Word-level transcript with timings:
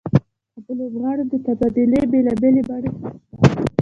او 0.63 0.71
لوبغاړو 0.77 1.23
د 1.31 1.33
تبادلې 1.45 1.99
بېلابېلې 2.11 2.61
بڼې 2.69 2.89
هم 2.93 2.97
شته 2.97 3.15